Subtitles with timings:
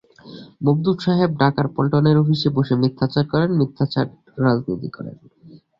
[0.63, 5.15] মওদুদ সাহেব ঢাকার পল্টনের অফিসে বসে মিথ্যাচার করেন, মিথ্যাচারের রাজনীতি করেন।